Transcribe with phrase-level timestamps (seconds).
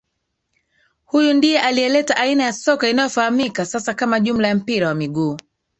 [1.05, 5.37] Huyu ndiye aliyeleta aina ya soka inayofahamika sasa kama jumla ya mpira wa miguu